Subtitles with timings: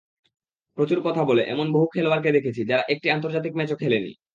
[0.77, 4.11] প্রচুর কথা বলে, এমন বহু খেলোয়াড়কে দেখেছি, যারা একটি আন্তর্জাতিক ম্যাচও খেলেনি।